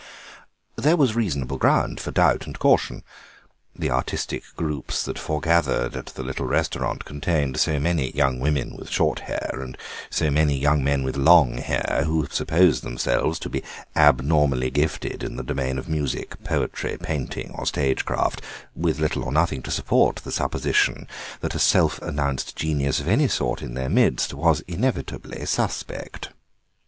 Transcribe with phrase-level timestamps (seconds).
[0.77, 3.03] There was reasonable ground for doubt and caution;
[3.75, 8.89] the artistic groups that foregathered at the little restaurant contained so many young women with
[8.89, 9.77] short hair and
[10.09, 13.61] so many young men with long hair, who supposed themselves to be
[13.95, 18.41] abnormally gifted in the domain of music, poetry, painting, or stagecraft,
[18.75, 21.07] with little or nothing to support the supposition,
[21.41, 26.29] that a self announced genius of any sort in their midst was inevitably suspect.